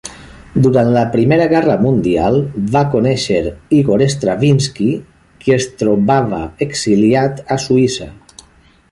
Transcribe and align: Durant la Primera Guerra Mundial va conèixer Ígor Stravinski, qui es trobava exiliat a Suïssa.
Durant 0.65 0.87
la 0.93 1.01
Primera 1.15 1.43
Guerra 1.49 1.73
Mundial 1.81 2.37
va 2.75 2.81
conèixer 2.95 3.41
Ígor 3.79 4.03
Stravinski, 4.13 4.87
qui 5.43 5.55
es 5.57 5.67
trobava 5.83 6.39
exiliat 6.67 7.43
a 7.57 7.59
Suïssa. 7.67 8.09